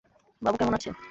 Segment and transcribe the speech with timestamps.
[0.41, 0.91] বাবু কেমন আছে?